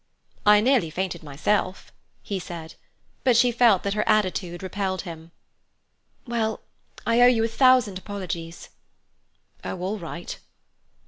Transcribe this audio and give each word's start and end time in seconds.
"I 0.47 0.61
nearly 0.61 0.89
fainted 0.89 1.21
myself," 1.21 1.91
he 2.23 2.39
said; 2.39 2.73
but 3.23 3.37
she 3.37 3.51
felt 3.51 3.83
that 3.83 3.93
her 3.93 4.03
attitude 4.09 4.63
repelled 4.63 5.03
him. 5.03 5.29
"Well, 6.25 6.61
I 7.05 7.21
owe 7.21 7.27
you 7.27 7.43
a 7.43 7.47
thousand 7.47 7.99
apologies." 7.99 8.69
"Oh, 9.63 9.79
all 9.79 9.99
right." 9.99 10.39